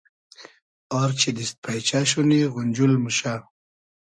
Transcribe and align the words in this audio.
آر 0.99 1.09
چی 1.19 1.29
دیست 1.37 1.55
پݷچۂ 1.63 1.99
شونی 2.09 2.41
غونجول 2.53 2.91
موشۂ 3.03 3.33